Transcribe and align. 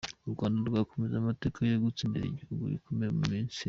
U 0.27 0.29
Rwanda 0.33 0.57
rwakoze 0.69 1.13
amateka 1.21 1.57
yo 1.71 1.77
gutsinda 1.85 2.15
igihugu 2.29 2.63
gikomeye 2.73 3.09
nka 3.11 3.25
Misiri 3.29 3.59